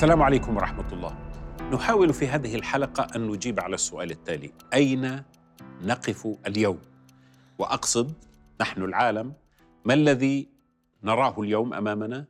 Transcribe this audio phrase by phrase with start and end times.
[0.00, 1.16] السلام عليكم ورحمة الله.
[1.72, 5.22] نحاول في هذه الحلقة أن نجيب على السؤال التالي: أين
[5.82, 6.80] نقف اليوم؟
[7.58, 8.12] وأقصد
[8.60, 9.32] نحن العالم
[9.84, 10.48] ما الذي
[11.02, 12.26] نراه اليوم أمامنا؟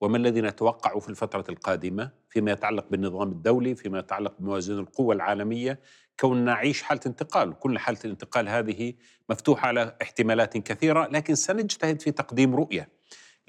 [0.00, 5.80] وما الذي نتوقع في الفترة القادمة فيما يتعلق بالنظام الدولي، فيما يتعلق بموازين القوى العالمية،
[6.20, 8.94] كون نعيش حالة انتقال، كل حالة الانتقال هذه
[9.28, 12.88] مفتوحة على احتمالات كثيرة، لكن سنجتهد في تقديم رؤية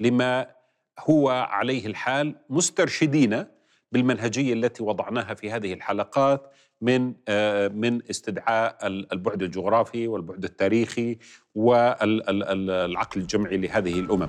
[0.00, 0.46] لما
[0.98, 3.53] هو عليه الحال مسترشدين
[3.94, 11.18] بالمنهجية التي وضعناها في هذه الحلقات من آه، من استدعاء البعد الجغرافي والبعد التاريخي
[11.54, 14.28] والعقل الجمعي لهذه الأمم.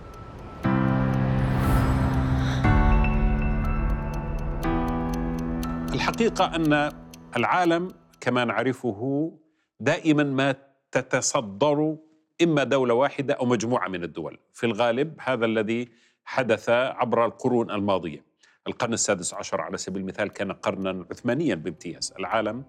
[5.93, 6.91] الحقيقة أن
[7.37, 7.87] العالم
[8.21, 9.31] كما نعرفه
[9.79, 10.55] دائما ما
[10.91, 11.97] تتصدر
[12.43, 15.89] إما دولة واحدة أو مجموعة من الدول، في الغالب هذا الذي
[16.25, 18.34] حدث عبر القرون الماضية.
[18.67, 22.63] القرن السادس عشر على سبيل المثال كان قرنا عثمانيا بامتياز، العالم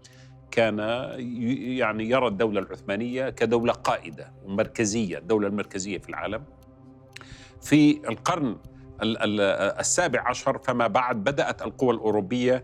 [0.51, 0.79] كان
[1.79, 6.45] يعني يرى الدولة العثمانية كدولة قائدة ومركزية، الدولة المركزيه في العالم.
[7.63, 8.57] في القرن
[9.03, 12.63] السابع عشر فما بعد بدأت القوى الأوروبية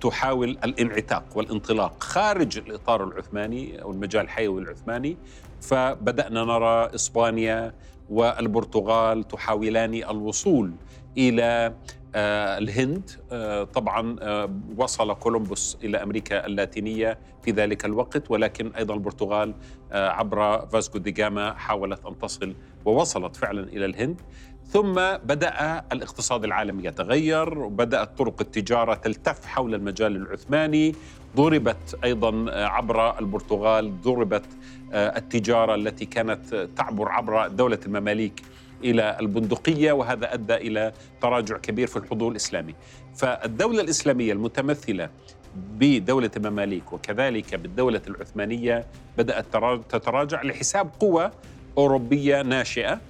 [0.00, 5.16] تحاول الانعتاق والانطلاق خارج الإطار العثماني أو المجال الحيوي العثماني
[5.60, 7.74] فبدأنا نرى إسبانيا
[8.10, 10.72] والبرتغال تحاولان الوصول
[11.18, 11.74] آه،
[12.16, 19.54] الهند آه، طبعا آه، وصل كولومبوس إلى أمريكا اللاتينية في ذلك الوقت ولكن أيضا البرتغال
[19.92, 24.20] عبر فاسكو دي جاما حاولت أن تصل ووصلت فعلا إلى الهند.
[24.66, 24.94] ثم
[25.24, 30.94] بدأ الاقتصاد العالمي يتغير وبدأت طرق التجارة تلتف حول المجال العثماني.
[31.36, 34.46] ضربت أيضا عبر البرتغال ضربت
[34.92, 38.42] التجارة التي كانت تعبر عبر دولة المماليك
[38.90, 42.74] إلى البندقية وهذا أدى إلى تراجع كبير في الحضور الإسلامي.
[43.14, 45.10] فالدولة الإسلامية المتمثلة
[45.56, 48.86] بدولة المماليك وكذلك بالدولة العثمانية
[49.18, 49.46] بدأت
[49.88, 51.30] تتراجع لحساب قوى
[51.78, 53.00] أوروبية ناشئة.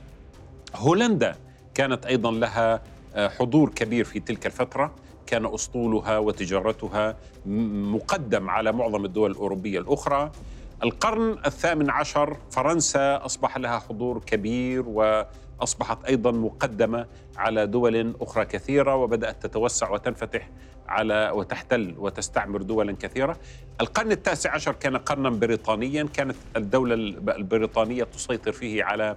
[0.75, 1.37] هولندا
[1.75, 2.83] كانت أيضا لها
[3.15, 4.95] آه، حضور كبير في تلك الفترة
[5.27, 10.33] كان أسطولها وتجارتها مقدم على معظم الدول الأوروبية الأخرى
[10.83, 14.85] القرن الثامن عشر فرنسا أصبح لها حضور كبير
[15.61, 17.07] واصبحت أيضا مقدمة
[17.37, 20.51] على دول أخرى كثيرة وبدأت تتوسع وتنفتح
[20.89, 23.39] على وتحتل وتستعمر دولا كثيرة.
[23.81, 26.95] القرن التاسع عشر كان قرنا بريطانيا، كانت الدولة
[27.37, 29.17] البريطانية تسيطر فيه على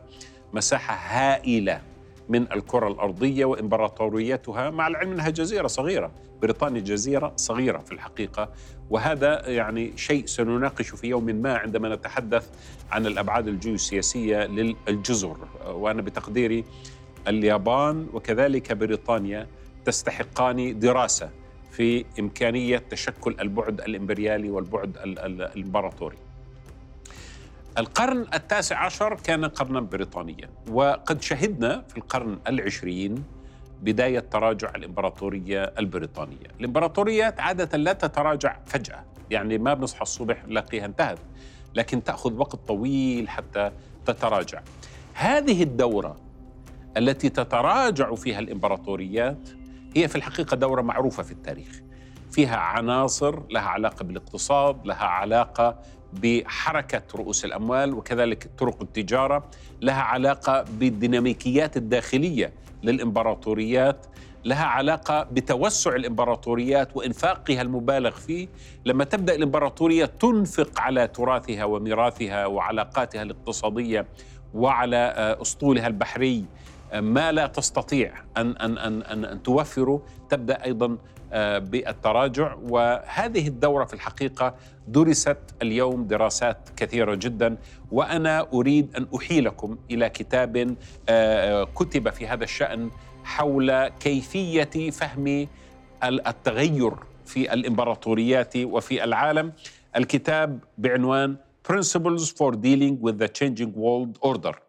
[0.53, 1.81] مساحة هائلة
[2.29, 6.11] من الكرة الأرضية وإمبراطوريتها مع العلم أنها جزيرة صغيرة
[6.41, 8.49] بريطانيا جزيرة صغيرة في الحقيقة.
[8.89, 12.49] وهذا يعني شيء سنناقش في يوم ما عندما نتحدث
[12.91, 15.37] عن الأبعاد الجيوسياسية للجزر.
[15.67, 16.63] وأنا بتقديري
[17.27, 19.47] اليابان وكذلك بريطانيا
[19.85, 21.29] تستحقان دراسة
[21.71, 26.17] في إمكانية تشكل البعد الإمبريالي والبعد الإمبراطوري.
[27.77, 30.49] القرن التاسع عشر كان قرنا بريطانيا.
[30.71, 33.23] وقد شهدنا في القرن العشرين
[33.81, 36.47] بداية تراجع الإمبراطورية البريطانية.
[36.59, 41.19] الإمبراطوريات عادة لا تتراجع فجأة يعني ما بنصحى الصبح نلاقيها انتهت
[41.75, 43.71] لكن تأخذ وقت طويل حتى
[44.05, 44.61] تتراجع.
[45.13, 46.15] هذه الدورة
[46.97, 49.49] التي تتراجع فيها الإمبراطوريات
[49.95, 51.81] هي في الحقيقة دورة معروفة في التاريخ.
[52.31, 55.79] فيها عناصر لها علاقة بالاقتصاد لها علاقة
[56.13, 59.49] بحركة رؤوس الأموال وكذلك طرق التجارة
[59.81, 62.53] لها علاقة بالديناميكيات الداخلية
[62.83, 64.05] للإمبراطوريات
[64.45, 68.47] لها علاقة بتوسع الإمبراطوريات وإنفاقها المبالغ فيه.
[68.85, 74.05] لما تبدأ الإمبراطورية تنفق على تراثها وميراثها وعلاقاتها الاقتصادية
[74.53, 76.45] وعلى آه، أسطولها البحري
[76.93, 80.97] آه، ما لا تستطيع أن أن أن أن, أن توفره تبدأ أيضا
[81.59, 82.55] بالتراجع.
[82.69, 84.55] وهذه الدورة في الحقيقة
[84.87, 87.57] درست اليوم دراسات كثيرة جدا
[87.91, 90.75] وأنا أريد أن أحيلكم إلى كتاب
[91.09, 92.89] آه، كتب في هذا الشأن
[93.23, 95.47] حول كيفية فهم
[96.03, 96.93] التغير
[97.25, 99.53] في الإمبراطوريات وفي العالم.
[99.95, 101.37] الكتاب بعنوان
[101.69, 104.68] Principles for Dealing with the Changing World Order.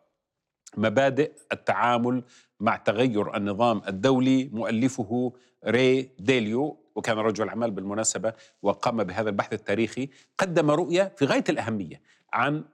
[0.76, 2.22] مبادئ التعامل
[2.60, 5.32] مع تغير النظام الدولي مؤلفه
[5.66, 8.32] ري ديليو وكان رجل أعمال بالمناسبة
[8.62, 10.08] وقام بهذا البحث التاريخي
[10.38, 12.00] قدم رؤية في غاية الأهمية
[12.32, 12.64] عن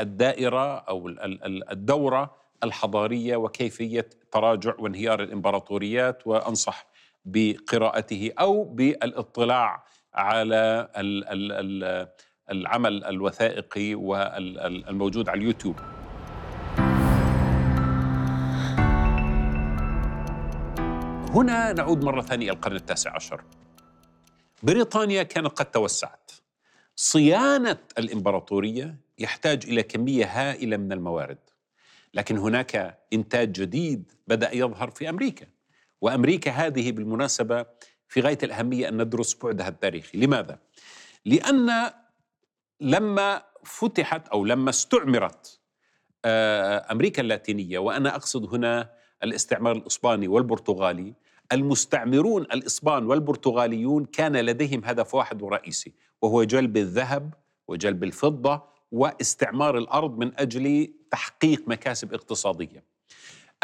[0.00, 1.08] الدائرة أو
[1.72, 2.34] الدورة
[2.64, 6.86] الحضارية وكيفية تراجع وانهيار الإمبراطوريات وأنصح
[7.24, 9.84] بقراءته أو بالاطلاع
[10.14, 10.88] على
[12.50, 15.76] العمل الوثائقي والموجود على اليوتيوب.
[21.34, 23.44] هنا نعود مرة ثانية إلى القرن التاسع عشر.
[24.62, 26.30] بريطانيا كانت قد توسعت.
[26.96, 31.38] صيانة الإمبراطورية يحتاج إلى كمية هائلة من الموارد.
[32.14, 35.46] لكن هناك إنتاج جديد بدأ يظهر في أمريكا.
[36.00, 37.66] وأمريكا هذه بالمناسبة
[38.08, 40.18] في غاية الأهمية أن ندرس بعدها التاريخي.
[40.18, 40.58] لماذا؟
[41.24, 41.90] لأن
[42.80, 45.60] لما فتحت أو لما استعمرت
[46.24, 48.90] آه، أمريكا اللاتينية وأنا أقصد هنا
[49.22, 51.14] الاستعمار الإسباني والبرتغالي
[51.52, 55.92] المستعمرون الإسبان والبرتغاليون كان لديهم هدف واحد ورئيسي
[56.22, 57.34] وهو جلب الذهب
[57.68, 58.62] وجلب الفضة
[58.92, 62.84] واستعمار الأرض من أجل تحقيق مكاسب اقتصادية.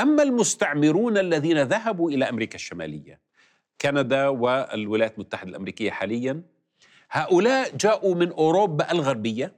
[0.01, 3.21] أما المستعمرون الذين ذهبوا إلى أمريكا الشمالية
[3.81, 6.43] كندا والولايات المتحدة الأمريكية حاليا
[7.11, 9.53] هؤلاء جاءوا من أوروبا الغربية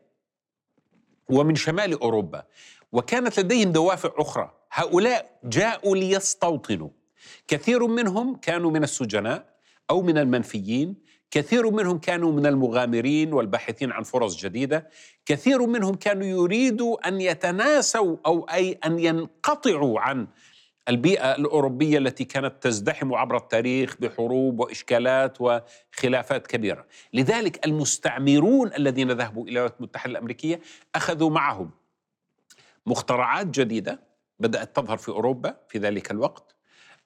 [1.30, 2.44] ومن شمال أوروبا
[2.92, 4.54] وكانت لديهم دوافع أخرى.
[4.72, 6.88] هؤلاء جاءوا ليستوطنوا.
[7.48, 9.52] كثير منهم كانوا من السجناء
[9.90, 10.96] أو من المنفيين
[11.30, 14.88] كثير منهم كانوا من المغامرين والباحثين عن فرص جديدة
[15.26, 20.26] كثير منهم كانوا يريدوا أن يتناسوا أو أي أن ينقطعوا عن
[20.88, 29.42] البيئة الأوروبية التي كانت تزدحم عبر التاريخ بحروب وإشكالات وخلافات كبيرة، لذلك المستعمرون الذين ذهبوا
[29.42, 30.60] إلى الولايات المتحدة الأمريكية
[30.94, 31.70] أخذوا معهم
[32.86, 34.00] مخترعات جديدة
[34.38, 36.54] بدأت تظهر في أوروبا في ذلك الوقت،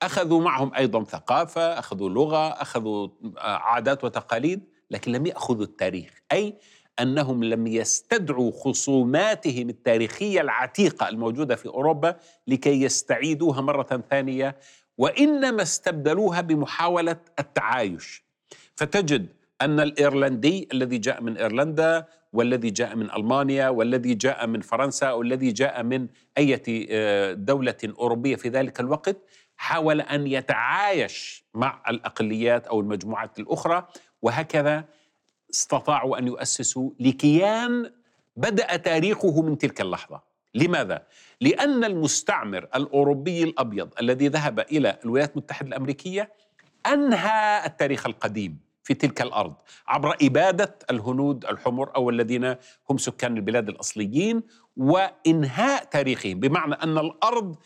[0.02, 3.08] أخذوا معهم أيضا ثقافة، أخذوا لغة، أخذوا
[3.38, 6.54] عادات وتقاليد، لكن لم يأخذوا التاريخ، أي
[7.00, 12.16] أنهم لم يستدعوا خصوماتهم التاريخية العتيقة الموجودة في أوروبا
[12.46, 14.56] لكي يستعيدوها مرة ثانية
[14.98, 18.22] وإنما استبدلوها بمحاولة التعايش.
[18.76, 19.26] فتجد
[19.60, 25.52] أن الإيرلندي الذي جاء من إيرلندا والذي جاء من ألمانيا والذي جاء من فرنسا والذي
[25.52, 26.06] جاء من
[26.38, 29.16] أي آه، دولة أوروبية في ذلك الوقت
[29.56, 33.86] حاول أن يتعايش مع الأقليات أو المجموعات الأخرى
[34.22, 34.84] وهكذا
[35.50, 37.92] استطاعوا أن يؤسسوا لكيان
[38.36, 40.22] بدأ تاريخه من تلك اللحظة.
[40.54, 41.06] لماذا؟
[41.40, 46.32] لأن المستعمر الأوروبي الأبيض الذي ذهب إلى الولايات المتحدة الأمريكية
[46.86, 49.54] أنهى التاريخ القديم في تلك الأرض
[49.86, 52.54] عبر إبادة الهنود الحمر أو الذين
[52.90, 54.42] هم سكان البلاد الأصليين
[54.76, 57.56] وإنهاء تاريخهم بمعنى أن الأرض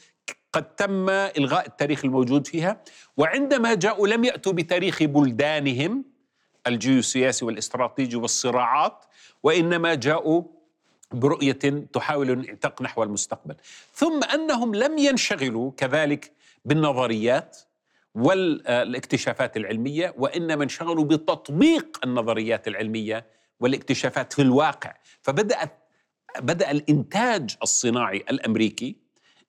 [0.53, 2.83] قد تم إلغاء التاريخ الموجود فيها
[3.17, 6.05] وعندما جاءوا لم يأتوا بتاريخ بلدانهم
[6.67, 9.05] الجيوسياسي والإستراتيجي والصراعات
[9.43, 10.43] وإنما جاءوا
[11.13, 13.55] برؤية تحاول الانعتاق نحو المستقبل.
[13.95, 16.33] ثم أنهم لم ينشغلوا كذلك
[16.65, 17.59] بالنظريات
[18.15, 23.27] والإكتشافات العلمية وإنما انشغلوا بتطبيق النظريات العلمية
[23.61, 24.95] والاكتشافات في الواقع.
[25.23, 25.79] فبدات
[26.39, 28.97] بدأ الإنتاج الصناعي الأمريكي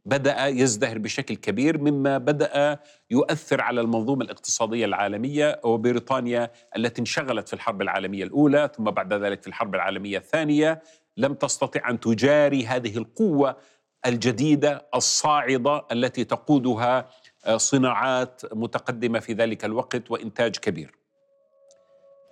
[0.05, 2.79] بدأ يزدهر بشكل كبير مما بدأ
[3.11, 9.41] يؤثر على المنظومة الاقتصادية العالمية وبريطانيا التي انشغلت في الحرب العالمية الأولى ثم بعد ذلك
[9.41, 10.81] في الحرب العالمية الثانية
[11.17, 13.57] لم تستطع أن تجاري هذه القوة
[14.05, 17.09] الجديدة الصاعدة التي تقودها
[17.45, 20.95] آه، صناعات متقدمة في ذلك الوقت وإنتاج كبير.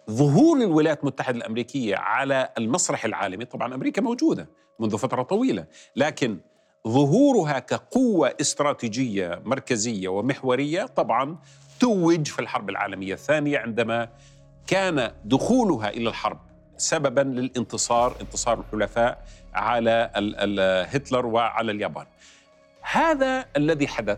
[0.09, 4.49] ظهور الولايات المتحدة الأمريكية على المسرح العالمي طبعا أمريكا موجودة
[4.79, 6.39] منذ فترة طويلة لكن
[6.87, 11.37] ظهورها كقوة استراتيجية مركزية ومحورية طبعا
[11.79, 14.09] توج في الحرب العالمية الثانية عندما
[14.67, 16.39] كان دخولها إلى الحرب
[16.77, 20.11] سببا للانتصار انتصار الحلفاء على
[20.89, 22.05] هتلر وعلى اليابان.
[22.81, 24.17] هذا الذي حدث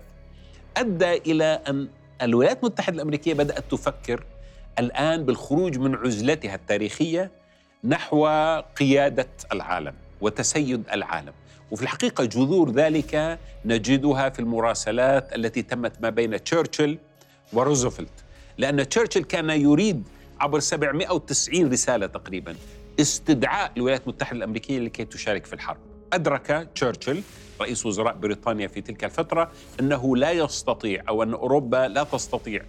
[0.77, 1.87] أدى إلى أن
[2.21, 4.23] الولايات المتحدة الأمريكية بدأت تفكر
[4.79, 7.31] الآن بالخروج من عزلتها التاريخية
[7.83, 8.27] نحو
[8.79, 9.93] قيادة العالم.
[10.21, 11.33] وتسيد العالم.
[11.71, 16.97] وفي الحقيقة جذور ذلك نجدها في المراسلات التي تمت ما بين تشرشل
[17.53, 18.23] وروزفلت.
[18.57, 20.03] لأن تشرشل كان يريد
[20.39, 22.55] عبر 790 رسالة تقريبا
[22.99, 25.77] استدعاء الولايات المتحدة الأمريكية لكي تشارك في الحرب.
[26.13, 27.21] أدرك تشرشل
[27.61, 32.65] رئيس وزراء بريطانيا في تلك الفترة أنه لا يستطيع أو أن أوروبا لا تستطيع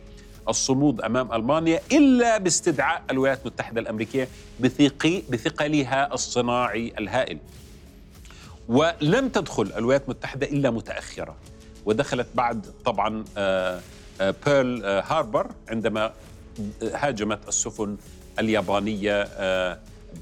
[0.48, 4.28] الصمود أمام ألمانيا إلا باستدعاء الولايات المتحدة الأمريكية
[5.30, 7.38] بثقلها الصناعي الهائل.
[8.68, 11.36] ولم تدخل الولايات المتحدة إلا متأخرة
[11.86, 13.80] ودخلت بعد طبعا آه،
[14.20, 16.12] آه، بيرل آه، هاربر عندما
[16.82, 17.96] هاجمت السفن
[18.38, 19.28] اليابانية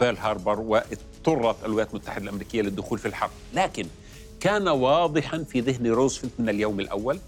[0.00, 3.86] بيرل هاربر واضطرت الولايات المتحدة الأمريكية للدخول في الحرب لكن
[4.40, 7.18] كان واضحا في ذهن روزفلت من اليوم الأول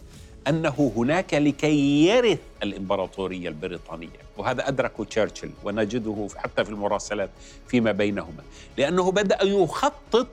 [0.48, 7.30] أنه هناك لكي يرث الإمبراطورية البريطانية وهذا أدركه تشرشل ونجده حتى في المراسلات
[7.68, 8.42] فيما بينهما
[8.78, 10.28] لأنه بدأ يخطط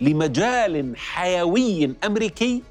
[0.00, 2.62] لمجال حيوي أمريكي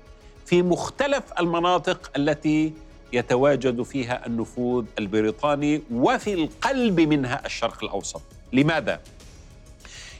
[0.45, 2.73] في مختلف المناطق التي
[3.13, 8.21] يتواجد فيها النفوذ البريطاني وفي القلب منها الشرق الأوسط.
[8.53, 8.99] لماذا؟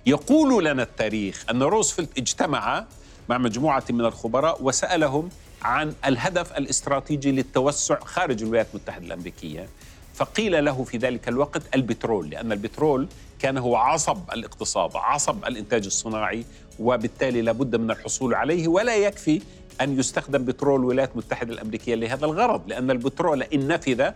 [0.05, 2.85] يقول لنا التاريخ أن روزفلت اجتمع
[3.29, 5.29] مع مجموعة من الخبراء وسألهم
[5.61, 9.69] عن الهدف الاستراتيجي للتوسع خارج الولايات المتحدة الأمريكية
[10.13, 13.07] فقيل له في ذلك الوقت البترول لأن البترول
[13.39, 16.45] كان هو عصب الاقتصاد عصب الإنتاج الصناعي
[16.79, 19.41] وبالتالي لابد من الحصول عليه ولا يكفي
[19.81, 24.11] أن يستخدم بترول الولايات المتحدة الأمريكية لهذا الغرض لأن البترول إن نفذ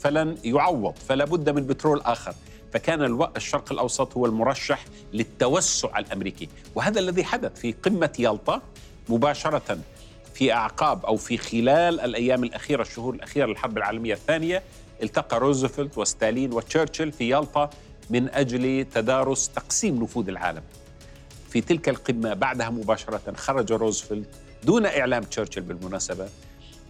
[0.00, 2.34] فلن يعوض فلا بد من بترول آخر.
[2.72, 6.48] فكان الشرق الأوسط هو المرشح للتوسع الأمريكي.
[6.74, 8.62] وهذا الذي حدث في قمة يالطا
[9.08, 9.78] مباشرة
[10.34, 14.62] في أعقاب أو في خلال الأيام الأخيرة الشهور الأخيرة للحرب العالمية الثانية
[15.02, 17.70] التقى روزفلت وستالين وتشرشل في يالطا
[18.10, 20.62] من أجل تدارس تقسيم نفوذ العالم.
[21.50, 24.28] في تلك القمة بعدها مباشرة خرج روزفلت
[24.64, 26.28] دون إعلام تشرشل بالمناسبة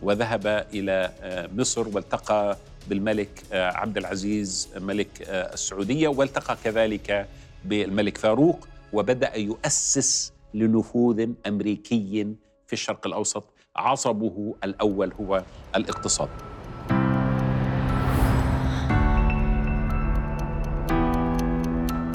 [0.02, 2.56] وذهب إلى آه، مصر والتقى
[2.88, 7.26] بالملك آه، عبد العزيز ملك آه، السعودية والتقى كذلك
[7.64, 12.34] بالملك فاروق وبدأ يؤسس لنفوذ أمريكي
[12.72, 13.44] في الشرق الأوسط
[13.76, 15.44] عصبه الأول هو
[15.76, 16.28] الاقتصاد.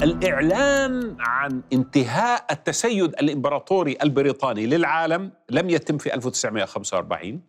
[0.02, 7.42] الإعلان عن انتهاء التسيد الإمبراطوري البريطاني للعالم لم يتم في 1945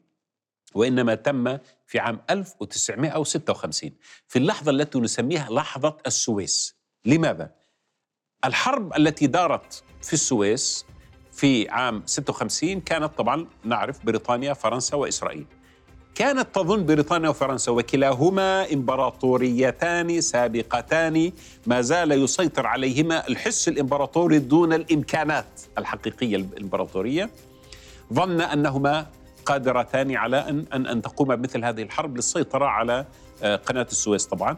[0.74, 3.92] وإنما تم في عام 1956
[4.28, 6.76] في اللحظة التي نسميها لحظة السويس
[7.06, 7.52] لماذا؟
[8.46, 10.86] الحرب التي دارت في السويس
[11.40, 15.46] في عام 56 كانت طبعا نعرف بريطانيا فرنسا وإسرائيل.
[16.16, 21.32] كانت تظن بريطانيا وفرنسا وكلاهما إمبراطوريتان سابقتان
[21.68, 27.30] ما زال يسيطر عليهما الحس الإمبراطوري دون الإمكانات الحقيقية الإمبراطورية.
[28.14, 29.08] ظن أنهما
[29.46, 33.06] قادرتان على ان ان, أن تقوم بمثل هذه الحرب للسيطرة على
[33.44, 34.58] آه، قناة السويس طبعا.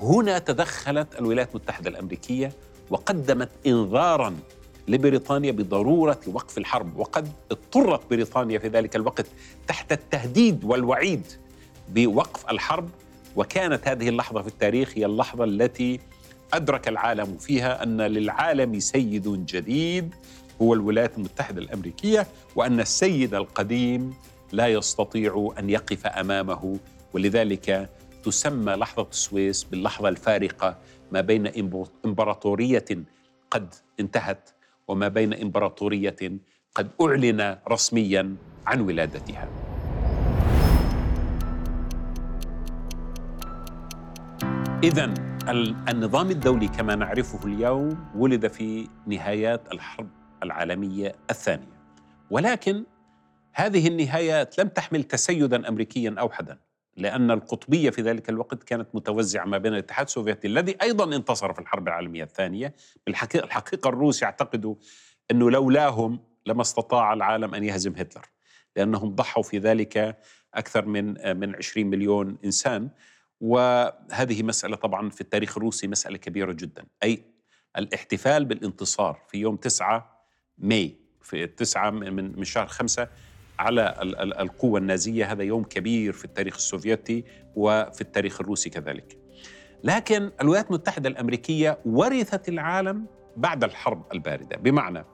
[0.00, 2.52] هنا تدخلت الولايات المتحدة الأمريكية
[2.90, 4.36] وقدمت انذارا
[4.88, 9.26] لبريطانيا بضرورة وقف الحرب وقد اضطرت بريطانيا في ذلك الوقت
[9.68, 11.26] تحت التهديد والوعيد
[11.88, 12.88] بوقف الحرب.
[13.36, 16.00] وكانت هذه اللحظة في التاريخ هي اللحظة التي
[16.52, 20.14] أدرك العالم فيها أن للعالم سيد جديد
[20.62, 22.26] هو الولايات المتحدة الأمريكية
[22.56, 24.14] وأن السيد القديم
[24.52, 26.78] لا يستطيع أن يقف أمامه.
[27.14, 27.90] ولذلك
[28.24, 30.78] تسمى لحظة السويس باللحظة الفارقة
[31.12, 31.46] ما بين
[32.04, 32.84] إمبراطورية
[33.50, 34.50] قد انتهت
[34.88, 36.16] وما بين إمبراطورية
[36.74, 39.48] قد أعلن رسميا عن ولادتها.
[44.82, 45.14] اذا
[45.88, 50.08] النظام الدولي كما نعرفه اليوم ولد في نهايات الحرب
[50.42, 51.76] العالمية الثانية.
[52.30, 52.84] ولكن
[53.52, 56.58] هذه النهايات لم تحمل تسيدا امريكيا اوحدا.
[56.96, 61.58] لأن القطبية في ذلك الوقت كانت متوزعة ما بين الاتحاد السوفيتي الذي أيضا انتصر في
[61.58, 62.74] الحرب العالمية الثانية.
[63.08, 64.74] الحقيقة الروس يعتقدوا
[65.30, 68.26] أنه لولاهم لما استطاع العالم أن يهزم هتلر
[68.76, 70.18] لأنهم ضحوا في ذلك
[70.54, 72.90] أكثر من من 20 مليون إنسان.
[73.40, 76.84] وهذه مسألة طبعا في التاريخ الروسي مسألة كبيرة جدا.
[77.02, 77.24] أي
[77.78, 80.24] الاحتفال بالانتصار في يوم 9
[80.58, 83.08] ماي في التسعة من من شهر خمسة
[83.58, 83.94] على
[84.40, 85.32] القوة النازية.
[85.32, 87.24] هذا يوم كبير في التاريخ السوفيتي
[87.56, 89.18] وفي التاريخ الروسي كذلك.
[89.84, 94.56] لكن الولايات المتحدة الأمريكية ورثت العالم بعد الحرب الباردة.
[94.56, 95.04] بمعنى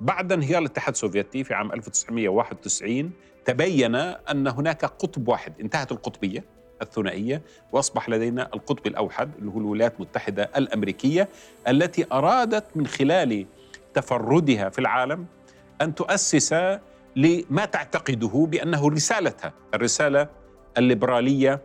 [0.00, 3.10] بعد انهيار الاتحاد السوفيتي في عام 1991
[3.44, 6.44] تبين أن هناك قطب واحد انتهت القطبية
[6.82, 11.28] الثنائية وأصبح لدينا القطب الأوحد اللي هو الولايات المتحدة الأمريكية
[11.68, 13.46] التي أرادت من خلال
[13.94, 15.26] تفردها في العالم
[15.80, 16.52] أن تؤسس
[17.16, 20.28] لما تعتقده بأنه رسالتها الرسالة
[20.78, 21.60] الليبرالية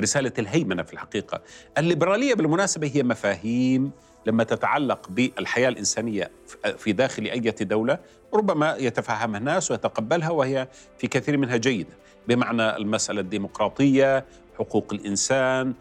[0.00, 1.40] رسالة الهيمنة في الحقيقة.
[1.78, 3.90] الليبرالية بالمناسبة هي مفاهيم
[4.26, 6.30] لما تتعلق بالحياة الإنسانية
[6.78, 7.98] في داخل أي دولة
[8.34, 11.92] ربما يتفهمها الناس ويتقبلها وهي في كثير منها جيدة.
[12.28, 14.24] بمعنى المسألة الديمقراطية
[14.58, 15.74] حقوق الإنسان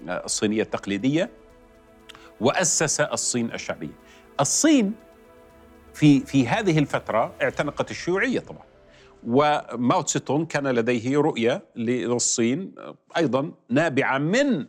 [0.08, 1.30] الصينية التقليدية
[2.40, 3.94] وأسس الصين الشعبية.
[4.40, 4.92] الصين
[5.94, 8.62] في في هذه الفترة اعتنقت الشيوعية طبعا.
[9.26, 12.74] وماو تسي تونغ كان لديه رؤية للصين
[13.16, 14.66] أيضا نابعة من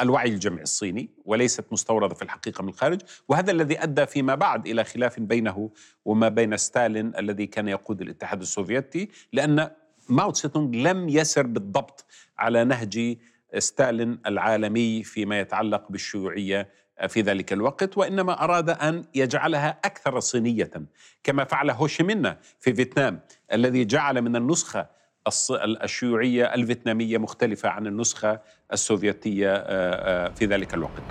[0.00, 4.84] الوعي الجمعي الصيني وليست مستورده في الحقيقة من الخارج وهذا الذي أدى فيما بعد إلى
[4.84, 5.70] خلاف بينه
[6.04, 9.70] وما بين ستالين الذي كان يقود الاتحاد السوفيتي لأن
[10.08, 12.06] ماو تسي تونغ لم يسر بالضبط
[12.38, 13.16] على نهج
[13.58, 16.68] ستالين العالمي فيما يتعلق بالشيوعية
[17.08, 20.70] في ذلك الوقت وإنما أراد أن يجعلها أكثر صينية
[21.24, 23.20] كما فعل هوشيمينا في فيتنام
[23.52, 24.97] الذي جعل من النسخة
[25.84, 28.40] الشيوعيه الفيتنامية مختلفة عن النسخة
[28.72, 31.02] السوفيتية آه، آه، في ذلك الوقت.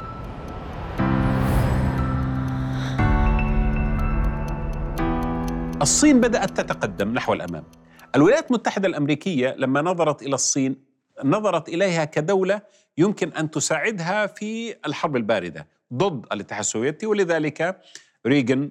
[5.82, 7.64] الصين بدأت تتقدم نحو الأمام.
[8.16, 10.76] الولايات المتحدة الأمريكية لما نظرت إلى الصين
[11.24, 12.62] نظرت إليها كدولة
[12.98, 17.82] يمكن أن تساعدها في الحرب الباردة ضد الاتحاد السوفيتي ولذلك
[18.26, 18.70] ريغن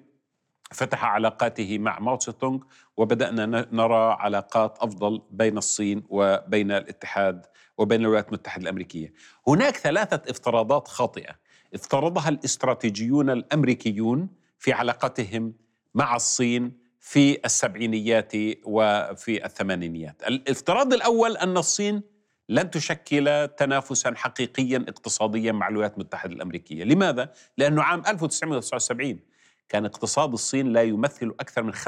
[0.72, 2.58] فتح علاقاته مع ماو تسي تونغ
[2.96, 7.46] وبدأنا نرى علاقات أفضل بين الصين وبين الاتحاد
[7.78, 9.12] وبين الولايات المتحدة الأمريكية.
[9.48, 11.36] هناك ثلاثة افتراضات خاطئة.
[11.74, 15.54] افترضها الاستراتيجيون الأمريكيون في علاقتهم
[15.94, 18.32] مع الصين في السبعينيات
[18.64, 20.22] وفي الثمانينيات.
[20.28, 22.02] الافتراض الأول أن الصين
[22.48, 26.84] لن تشكل تنافسا حقيقيا اقتصاديا مع الولايات المتحدة الأمريكية.
[26.84, 29.20] لماذا؟ لأنه عام 1979
[29.68, 31.78] كان اقتصاد الصين لا يمثل أكثر من 5%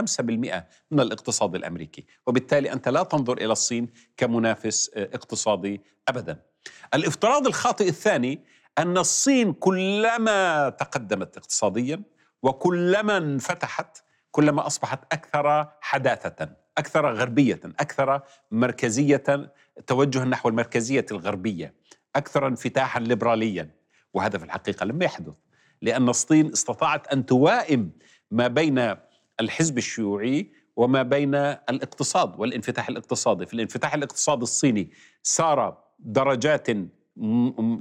[0.90, 6.42] من الاقتصاد الأمريكي وبالتالي أنت لا تنظر إلى الصين كمنافس آه، اقتصادي أبدا.
[6.94, 8.44] الافتراض الخاطئ الثاني
[8.78, 12.02] أن الصين كلما تقدمت اقتصاديا
[12.42, 19.52] وكلما انفتحت كلما أصبحت أكثر حداثة أكثر غربية أكثر مركزية
[19.86, 21.74] توجها نحو المركزية الغربية
[22.16, 23.70] أكثر انفتاحا ليبراليا.
[24.14, 25.34] وهذا في الحقيقة لم يحدث.
[25.82, 27.90] لأن الصين استطاعت أن توائم
[28.30, 28.94] ما بين
[29.40, 33.46] الحزب الشيوعي وما بين الاقتصاد والانفتاح الاقتصادي.
[33.46, 34.90] في الانفتاح الاقتصادي الصيني
[35.22, 36.68] سار درجات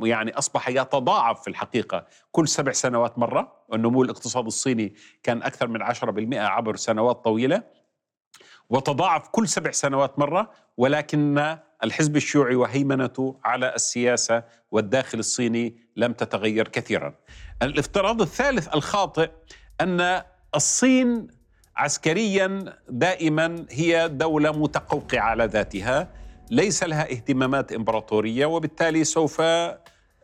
[0.01, 3.57] يعني أصبح يتضاعف في الحقيقة كل سبع سنوات مرة.
[3.69, 7.63] والنمو الاقتصادي الصيني كان أكثر من 10% عبر سنوات طويلة
[8.69, 16.67] وتضاعف كل سبع سنوات مرة ولكن الحزب الشيوعي وهيمنته على السياسة والداخل الصيني لم تتغير
[16.67, 17.13] كثيرا.
[17.61, 19.29] الافتراض الثالث الخاطئ
[19.81, 20.21] أن
[20.55, 21.27] الصين
[21.75, 26.09] عسكريا دائما هي دولة متقوقعة على ذاتها
[26.51, 29.41] ليس لها اهتمامات إمبراطورية وبالتالي سوف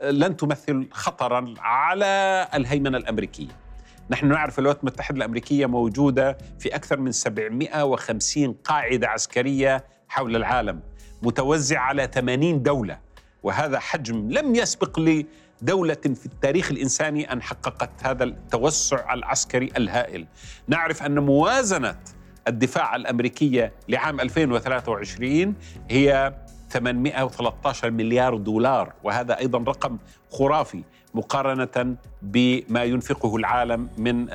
[0.03, 3.63] لن تمثل خطرا على الهيمنة الأمريكية.
[4.09, 10.79] نحن نعرف الولايات المتحدة الأمريكية موجودة في أكثر من 750 قاعدة عسكرية حول العالم.
[11.23, 12.99] متوزعة على 80 دولة
[13.43, 20.27] وهذا حجم لم يسبق لدولة في التاريخ الإنساني أن حققت هذا التوسع العسكري الهائل.
[20.67, 21.95] نعرف أن موازنة
[22.47, 25.55] الدفاع الأمريكية لعام 2023
[25.89, 26.33] هي
[26.69, 29.97] 813 مليار دولار وهذا أيضا رقم
[30.31, 30.83] خرافي
[31.13, 34.27] مقارنة بما ينفقه العالم من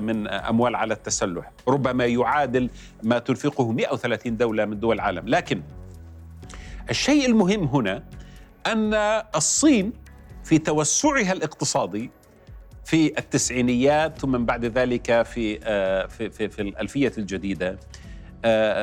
[0.00, 1.50] من أموال على التسلح.
[1.68, 2.70] ربما يعادل
[3.02, 5.28] ما تنفقه 130 دولة من دول العالم.
[5.28, 5.62] لكن
[6.92, 8.02] الشيء المهم هنا
[8.66, 8.94] أن
[9.36, 9.92] الصين
[10.44, 12.10] في توسعها الاقتصادي
[12.84, 15.60] في التسعينيات ثم بعد ذلك في
[16.08, 17.78] في في, في الألفية الجديدة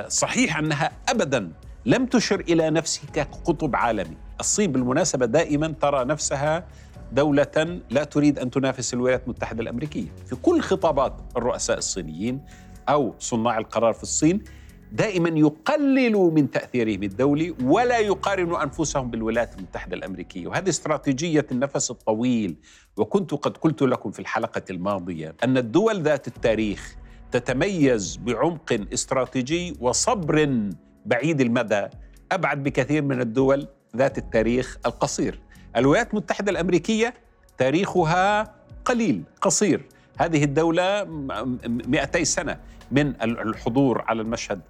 [0.07, 1.51] صحيح أنها ابدا
[1.85, 4.17] لم تشر إلى نفسها كقطب عالمي.
[4.39, 6.65] الصين بالمناسبة دائما ترى نفسها
[7.11, 10.07] دولة لا تريد أن تنافس الولايات المتحدة الأمريكية.
[10.25, 12.41] في كل خطابات الرؤساء الصينيين
[12.89, 14.43] أو صناع القرار في الصين
[14.91, 20.47] دائما يقللوا من تأثيرهم الدولي ولا يقارنوا أنفسهم بالولايات المتحدة الأمريكية.
[20.47, 22.55] وهذه استراتيجية النفس الطويل
[22.97, 26.95] وكنت قد قلت لكم في الحلقة الماضية أن الدول ذات التاريخ
[27.31, 30.69] تتميز بعمق استراتيجي وصبر
[31.05, 31.87] بعيد المدى.
[32.31, 35.39] أبعد بكثير من الدول ذات التاريخ القصير.
[35.75, 37.13] الولايات المتحدة الأمريكية
[37.57, 39.85] تاريخها قليل قصير.
[40.19, 42.59] هذه الدولة 200 سنة
[42.91, 44.61] من الحضور على المشهد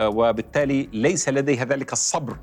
[0.00, 2.36] وبالتالي ليس لديها ذلك الصبر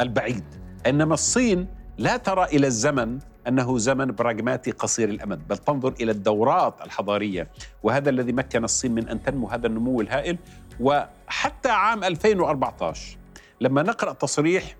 [0.00, 0.44] البعيد.
[0.86, 1.66] إنما الصين
[1.98, 7.48] لا ترى إلى الزمن أنه زمن براغماتي قصير الأمد بل تنظر إلى الدورات الحضارية.
[7.82, 10.38] وهذا الذي مكن الصين من أن تنمو هذا النمو الهائل.
[10.80, 13.18] وحتى عام 2014
[13.60, 14.76] لما نقرأ تصريح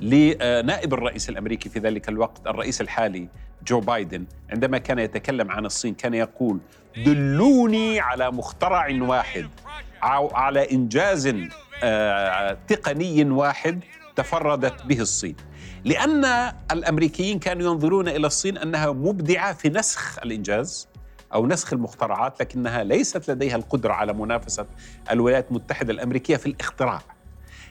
[0.00, 3.28] لنائب الرئيس الأمريكي في ذلك الوقت الرئيس الحالي
[3.66, 6.58] جو بايدن عندما كان يتكلم عن الصين كان يقول
[6.96, 9.48] دلوني على مخترع واحد
[10.02, 11.34] أو على إنجاز
[11.82, 13.84] آه، تقني واحد
[14.16, 15.36] تفردت به الصين.
[15.84, 16.24] لأن
[16.72, 20.88] الأمريكيين كانوا ينظرون إلى الصين أنها مبدعة في نسخ الإنجاز
[21.34, 24.66] أو نسخ المخترعات لكنها ليست لديها القدرة على منافسة
[25.10, 27.00] الولايات المتحدة الأمريكية في الاختراع.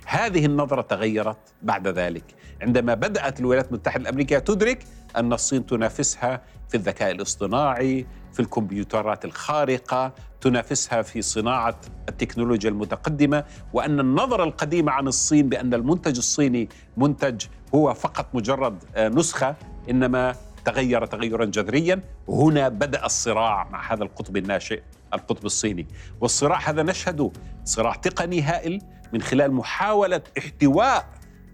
[0.05, 2.23] هذه النظرة تغيرت بعد ذلك.
[2.61, 10.13] عندما بدأت الولايات المتحدة الأمريكية تدرك أن الصين تنافسها في الذكاء الاصطناعي في الكمبيوترات الخارقة
[10.41, 11.75] تنافسها في صناعة
[12.09, 17.45] التكنولوجيا المتقدمة وأن النظرة القديمة عن الصين بأن المنتج الصيني منتج
[17.75, 19.55] هو فقط مجرد آه، نسخة
[19.89, 22.01] إنما تغير تغيرا جذريا.
[22.29, 24.81] هنا بدأ الصراع مع هذا القطب الناشئ
[25.13, 25.87] القطب الصيني.
[26.21, 27.31] والصراع هذا نشهده
[27.65, 28.81] صراع تقني هائل
[29.13, 31.05] من خلال محاولة احتواء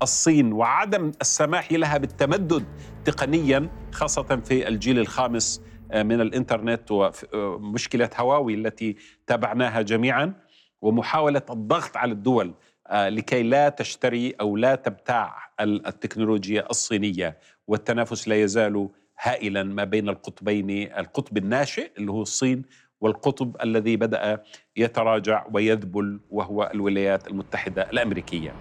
[0.02, 2.66] الصين وعدم السماح لها بالتمدد
[3.12, 6.92] تقنيا خاصة في الجيل الخامس آه، من الإنترنت
[7.34, 8.96] ومشكلة هواوي التي
[9.28, 10.34] تابعناها جميعا
[10.82, 12.54] ومحاولة الضغط على الدول
[12.88, 18.90] آه، لكي لا تشتري أو لا تبتاع التكنولوجيا الصينية والتنافس لا يزال
[19.22, 22.66] هائلا ما بين القطبين القطب الناشئ اللي هو الصين
[23.02, 24.44] والقطب الذي بدأ
[24.76, 28.54] يتراجع ويذبل وهو الولايات المتحدة الأمريكية.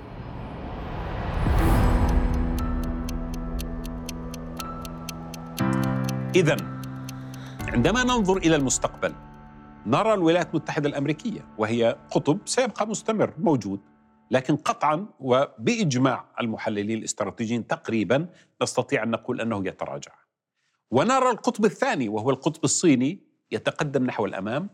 [6.39, 6.57] اذا
[7.69, 9.15] عندما ننظر إلى المستقبل
[9.87, 13.81] نرى الولايات المتحدة الأمريكية وهي قطب سيبقى مستمر موجود
[14.31, 18.29] لكن قطعا وبإجماع المحللين الاستراتيجيين تقريبا
[18.63, 20.13] نستطيع أن نقول أنه يتراجع.
[20.91, 23.19] ونرى القطب الثاني وهو القطب الصيني
[23.51, 24.71] يتقدم نحو الأمام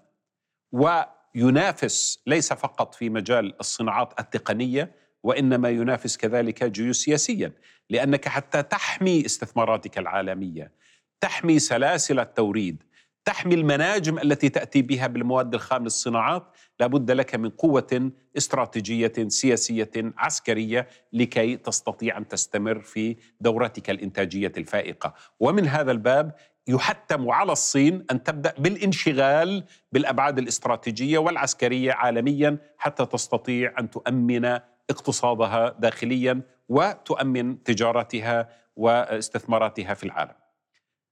[0.73, 7.53] وينافس ليس فقط في مجال الصناعات التقنية وإنما ينافس كذلك جيوسياسيا
[7.91, 10.84] لأنك حتى تحمي استثماراتك العالمية
[11.25, 12.83] تحمي سلاسل التوريد
[13.25, 16.47] تحمي المناجم التي تأتي بها بالمواد الخام للصناعات
[16.81, 25.15] لابد لك من قوة استراتيجية سياسية عسكرية لكي تستطيع أن تستمر في دورتك الإنتاجية الفائقة
[25.41, 26.35] ومن هذا الباب
[26.69, 34.45] يحتم على الصين أن تبدأ بالانشغال بالأبعاد الاستراتيجية والعسكرية عالميا حتى تستطيع أن تؤمن
[34.91, 40.44] اقتصادها داخليا وتؤمن تجارتها واستثماراتها في العالم.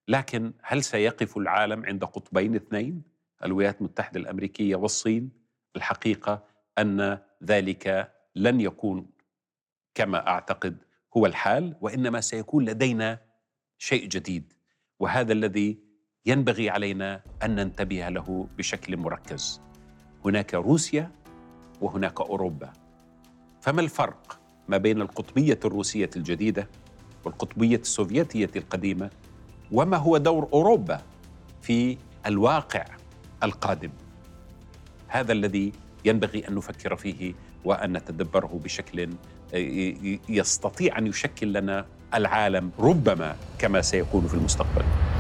[0.09, 3.03] لكن هل سيقف العالم عند قطبين اثنين؟
[3.45, 5.31] الولايات المتحدة الأمريكية والصين؟
[5.77, 6.45] الحقيقة
[6.79, 9.07] أن ذلك لن يكون
[9.95, 10.77] كما أعتقد
[11.17, 13.21] هو الحال وإنما سيكون لدينا
[13.79, 14.53] شيء جديد
[14.99, 15.79] وهذا الذي
[16.27, 19.61] ينبغي علينا أن ننتبه له بشكل مركز
[20.25, 21.11] هناك روسيا
[21.81, 22.73] وهناك أوروبا
[23.61, 26.69] فما الفرق ما بين القطبية الروسية الجديدة
[27.25, 29.11] والقطبية السوفيتية القديمة
[29.73, 31.01] وما هو دور أوروبا
[31.63, 32.85] في الواقع
[33.43, 33.91] القادم.
[35.09, 35.73] هذا الذي
[36.05, 39.09] ينبغي أن نفكر فيه وأن نتدبره بشكل
[40.29, 44.85] يستطيع أن يشكل لنا العالم ربما كما سيكون في المستقبل.